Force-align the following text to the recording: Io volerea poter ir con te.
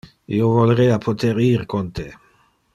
Io 0.37 0.47
volerea 0.53 0.97
poter 1.05 1.43
ir 1.49 1.63
con 1.75 1.95
te. 2.01 2.11